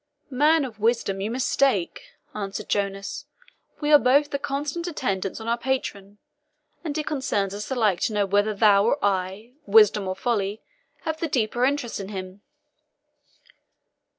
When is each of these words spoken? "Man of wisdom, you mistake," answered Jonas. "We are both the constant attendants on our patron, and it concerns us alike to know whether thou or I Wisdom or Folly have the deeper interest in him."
"Man 0.31 0.65
of 0.65 0.79
wisdom, 0.79 1.21
you 1.21 1.29
mistake," 1.29 2.01
answered 2.33 2.67
Jonas. 2.69 3.25
"We 3.81 3.91
are 3.93 3.99
both 3.99 4.31
the 4.31 4.39
constant 4.39 4.87
attendants 4.87 5.39
on 5.39 5.47
our 5.47 5.59
patron, 5.59 6.17
and 6.83 6.97
it 6.97 7.05
concerns 7.05 7.53
us 7.53 7.69
alike 7.69 7.99
to 7.99 8.13
know 8.13 8.25
whether 8.25 8.55
thou 8.55 8.83
or 8.83 9.05
I 9.05 9.53
Wisdom 9.67 10.07
or 10.07 10.15
Folly 10.15 10.63
have 11.01 11.19
the 11.19 11.27
deeper 11.27 11.65
interest 11.65 11.99
in 11.99 12.09
him." 12.09 12.41